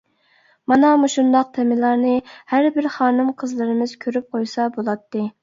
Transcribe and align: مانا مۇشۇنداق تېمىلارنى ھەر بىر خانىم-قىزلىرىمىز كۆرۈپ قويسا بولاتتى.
مانا 0.71 0.93
مۇشۇنداق 1.01 1.51
تېمىلارنى 1.57 2.13
ھەر 2.55 2.71
بىر 2.79 2.89
خانىم-قىزلىرىمىز 2.97 3.95
كۆرۈپ 4.07 4.35
قويسا 4.39 4.69
بولاتتى. 4.81 5.25